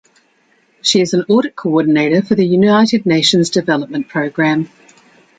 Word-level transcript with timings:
She 0.81 0.99
is 0.99 1.13
an 1.13 1.25
audit 1.29 1.55
coordinator 1.55 2.23
for 2.23 2.33
the 2.33 2.43
United 2.43 3.05
Nations 3.05 3.51
Development 3.51 4.07
Programme. 4.07 4.67